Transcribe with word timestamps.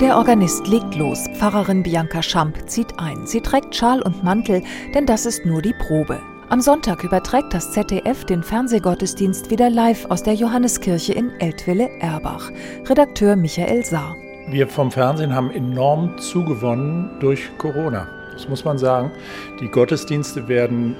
Der 0.00 0.16
Organist 0.16 0.68
legt 0.68 0.94
los. 0.94 1.24
Pfarrerin 1.34 1.82
Bianca 1.82 2.22
Schamp 2.22 2.70
zieht 2.70 3.00
ein. 3.00 3.26
Sie 3.26 3.40
trägt 3.40 3.74
Schal 3.74 4.00
und 4.00 4.22
Mantel, 4.22 4.62
denn 4.94 5.06
das 5.06 5.26
ist 5.26 5.44
nur 5.44 5.60
die 5.60 5.74
Probe. 5.88 6.20
Am 6.50 6.60
Sonntag 6.60 7.02
überträgt 7.02 7.52
das 7.52 7.72
ZDF 7.72 8.24
den 8.24 8.44
Fernsehgottesdienst 8.44 9.50
wieder 9.50 9.70
live 9.70 10.06
aus 10.08 10.22
der 10.22 10.34
Johanneskirche 10.34 11.14
in 11.14 11.32
Eltville-Erbach. 11.40 12.52
Redakteur 12.88 13.34
Michael 13.34 13.84
Saar. 13.84 14.14
Wir 14.48 14.68
vom 14.68 14.92
Fernsehen 14.92 15.34
haben 15.34 15.50
enorm 15.50 16.16
zugewonnen 16.18 17.18
durch 17.18 17.50
Corona. 17.58 18.06
Das 18.32 18.48
muss 18.48 18.64
man 18.64 18.78
sagen. 18.78 19.10
Die 19.58 19.68
Gottesdienste 19.68 20.46
werden 20.46 20.94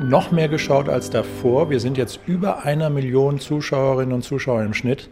noch 0.00 0.30
mehr 0.30 0.48
geschaut 0.48 0.88
als 0.88 1.10
davor. 1.10 1.70
Wir 1.70 1.80
sind 1.80 1.98
jetzt 1.98 2.20
über 2.26 2.62
einer 2.62 2.88
Million 2.88 3.40
Zuschauerinnen 3.40 4.14
und 4.14 4.22
Zuschauer 4.22 4.62
im 4.62 4.74
Schnitt 4.74 5.10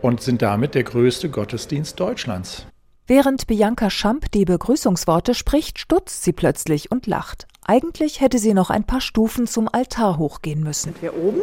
und 0.00 0.22
sind 0.22 0.40
damit 0.40 0.74
der 0.74 0.84
größte 0.84 1.28
Gottesdienst 1.28 2.00
Deutschlands. 2.00 2.66
Während 3.10 3.46
Bianca 3.46 3.88
Schamp 3.88 4.30
die 4.32 4.44
Begrüßungsworte 4.44 5.32
spricht, 5.32 5.78
stutzt 5.78 6.24
sie 6.24 6.34
plötzlich 6.34 6.90
und 6.90 7.06
lacht. 7.06 7.46
Eigentlich 7.64 8.20
hätte 8.20 8.38
sie 8.38 8.52
noch 8.52 8.68
ein 8.68 8.84
paar 8.84 9.00
Stufen 9.00 9.46
zum 9.46 9.66
Altar 9.66 10.18
hochgehen 10.18 10.62
müssen. 10.62 10.92
Sind 10.92 11.00
wir 11.00 11.16
oben? 11.16 11.40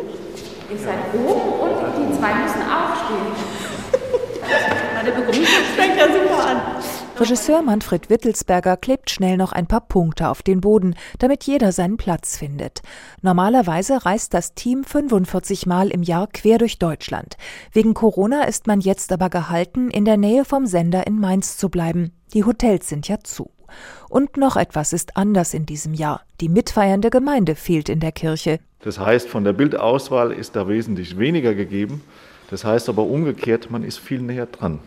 Ihr 0.72 0.78
seid 0.78 1.00
oben 1.16 1.54
und 1.60 2.14
die 2.14 2.20
zwei 2.20 2.36
müssen 2.36 2.62
aufstehen. 2.62 3.34
Meine 4.94 5.12
Begrüßung 5.12 5.66
fängt 5.76 5.98
ja 5.98 6.06
super 6.06 6.46
an. 6.46 6.62
Regisseur 7.18 7.62
Manfred 7.62 8.10
Wittelsberger 8.10 8.76
klebt 8.76 9.10
schnell 9.10 9.38
noch 9.38 9.54
ein 9.54 9.68
paar 9.68 9.80
Punkte 9.88 10.28
auf 10.28 10.44
den 10.44 10.60
Boden, 10.60 10.96
damit 11.18 11.46
jeder 11.46 11.72
seinen 11.72 11.96
Platz 11.96 12.38
findet. 12.38 12.82
Normalerweise 13.22 14.06
reist 14.06 14.34
das 14.34 14.54
Team 14.54 14.84
45 14.84 15.66
Mal 15.66 15.92
im 15.92 16.04
Jahr 16.04 16.28
quer 16.28 16.58
durch 16.58 16.78
Deutschland. 16.78 17.38
Wegen 17.72 17.94
Corona 17.94 18.44
ist 18.44 18.68
man 18.68 18.82
jetzt 18.82 19.14
aber 19.14 19.30
gehalten, 19.30 19.90
in 19.90 20.04
der 20.04 20.18
Nähe 20.18 20.44
vom 20.44 20.66
Sender 20.66 21.08
in 21.08 21.18
Mainz 21.18 21.56
zu 21.56 21.70
bleiben. 21.70 22.12
Die 22.34 22.44
Hotels 22.44 22.90
sind 22.90 23.08
ja 23.08 23.22
zu. 23.22 23.50
Und 24.10 24.36
noch 24.36 24.58
etwas 24.58 24.92
ist 24.92 25.16
anders 25.16 25.54
in 25.54 25.66
diesem 25.66 25.94
Jahr. 25.94 26.22
Die 26.42 26.50
mitfeiernde 26.50 27.12
Gemeinde 27.12 27.56
fehlt 27.56 27.88
in 27.88 28.02
der 28.02 28.12
Kirche. 28.12 28.60
Das 28.82 29.00
heißt, 29.00 29.30
von 29.30 29.46
der 29.46 29.54
Bildauswahl 29.54 30.34
ist 30.34 30.58
da 30.58 30.68
wesentlich 30.68 31.18
weniger 31.18 31.54
gegeben. 31.54 32.02
Das 32.50 32.66
heißt 32.66 32.90
aber 32.90 33.04
umgekehrt, 33.04 33.72
man 33.72 33.84
ist 33.84 34.00
viel 34.00 34.22
näher 34.22 34.48
dran. 34.48 34.80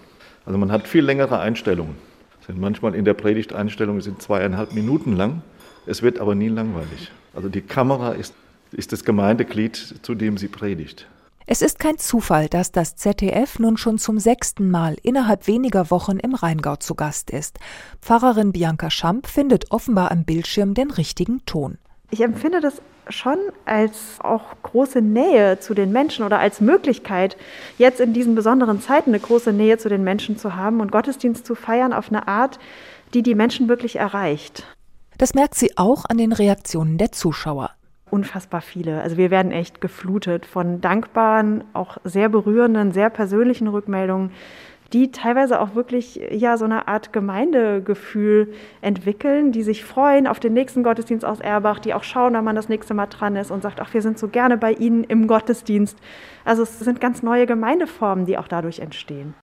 Also 0.45 0.59
man 0.59 0.71
hat 0.71 0.87
viel 0.87 1.05
längere 1.05 1.39
Einstellungen 1.39 2.08
sind 2.49 2.59
manchmal 2.59 2.95
in 2.95 3.05
der 3.05 3.15
Predigteinstellung 3.15 4.01
sind 4.01 4.23
zweieinhalb 4.23 4.73
Minuten 4.73 5.15
lang. 5.15 5.43
Es 5.87 6.03
wird 6.03 6.19
aber 6.19 6.35
nie 6.35 6.49
langweilig. 6.49 7.13
Also 7.35 7.49
die 7.49 7.61
Kamera 7.61 8.13
ist, 8.13 8.35
ist 8.73 8.91
das 8.93 9.05
Gemeindeglied, 9.05 9.77
zu 10.03 10.15
dem 10.15 10.39
sie 10.39 10.49
predigt. 10.49 11.07
Es 11.47 11.63
ist 11.63 11.79
kein 11.79 11.99
Zufall, 11.99 12.49
dass 12.49 12.73
das 12.73 12.97
ZDF 12.97 13.59
nun 13.59 13.77
schon 13.77 13.99
zum 13.99 14.19
sechsten 14.19 14.71
Mal 14.71 14.97
innerhalb 15.03 15.47
weniger 15.47 15.91
Wochen 15.91 16.19
im 16.19 16.35
Rheingau 16.35 16.77
zu 16.77 16.95
Gast 16.95 17.31
ist. 17.31 17.59
Pfarrerin 18.01 18.53
Bianca 18.53 18.91
Schamp 18.91 19.27
findet 19.27 19.71
offenbar 19.71 20.11
am 20.11 20.25
Bildschirm 20.25 20.75
den 20.75 20.91
richtigen 20.91 21.45
Ton. 21.45 21.79
Ich 22.11 22.23
empfinde 22.23 22.61
das 22.61 22.81
schon 23.11 23.39
als 23.65 24.19
auch 24.21 24.55
große 24.63 25.03
Nähe 25.03 25.61
zu 25.61 25.75
den 25.75 25.93
Menschen 25.93 26.25
oder 26.25 26.39
als 26.39 26.61
Möglichkeit, 26.61 27.37
jetzt 27.77 28.01
in 28.01 28.13
diesen 28.13 28.35
besonderen 28.35 28.81
Zeiten 28.81 29.11
eine 29.11 29.21
große 29.21 29.53
Nähe 29.53 29.79
zu 29.79 29.89
den 29.89 30.05
Menschen 30.05 30.39
zu 30.39 30.57
haben 30.57 30.81
und 30.81 30.93
Gottesdienst 30.93 31.47
zu 31.47 31.55
feiern 31.55 31.93
auf 31.93 32.09
eine 32.09 32.29
Art, 32.29 32.59
die 33.15 33.23
die 33.23 33.35
Menschen 33.35 33.69
wirklich 33.69 33.97
erreicht. 33.97 34.65
Das 35.19 35.35
merkt 35.35 35.55
sie 35.55 35.77
auch 35.77 36.05
an 36.09 36.19
den 36.19 36.33
Reaktionen 36.33 36.97
der 36.97 37.13
Zuschauer. 37.13 37.71
Unfassbar 38.11 38.63
viele. 38.63 39.03
Also 39.03 39.19
wir 39.19 39.31
werden 39.31 39.53
echt 39.53 39.81
geflutet 39.83 40.47
von 40.47 40.81
dankbaren, 40.81 41.65
auch 41.75 41.99
sehr 42.05 42.31
berührenden, 42.31 42.93
sehr 42.93 43.11
persönlichen 43.11 43.69
Rückmeldungen 43.69 44.31
die 44.93 45.11
teilweise 45.11 45.61
auch 45.61 45.75
wirklich 45.75 46.21
ja 46.31 46.57
so 46.57 46.65
eine 46.65 46.89
Art 46.89 47.13
Gemeindegefühl 47.13 48.55
entwickeln, 48.81 49.53
die 49.53 49.63
sich 49.63 49.85
freuen 49.85 50.27
auf 50.27 50.41
den 50.41 50.55
nächsten 50.55 50.83
Gottesdienst 50.83 51.25
aus 51.27 51.41
Erbach, 51.41 51.79
die 51.79 51.93
auch 51.93 52.05
schauen, 52.05 52.33
wenn 52.35 52.45
man 52.45 52.57
das 52.57 52.71
nächste 52.71 52.95
Mal 52.95 53.07
dran 53.07 53.37
ist 53.37 53.51
und 53.51 53.63
sagt, 53.63 53.81
ach, 53.81 53.93
wir 53.93 54.01
sind 54.01 54.19
so 54.19 54.29
gerne 54.29 54.57
bei 54.57 54.73
Ihnen 54.73 55.05
im 55.05 55.27
Gottesdienst. 55.27 55.99
Also 56.45 56.63
es 56.63 56.79
sind 56.79 57.01
ganz 57.01 57.23
neue 57.23 57.47
Gemeindeformen, 57.47 58.25
die 58.25 58.39
auch 58.39 58.49
dadurch 58.49 58.79
entstehen. 58.79 59.35